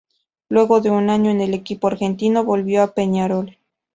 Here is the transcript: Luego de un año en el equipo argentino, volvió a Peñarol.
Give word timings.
Luego 0.49 0.81
de 0.81 0.89
un 0.89 1.11
año 1.11 1.29
en 1.29 1.41
el 1.41 1.53
equipo 1.53 1.85
argentino, 1.87 2.43
volvió 2.43 2.81
a 2.81 2.95
Peñarol. 2.95 3.59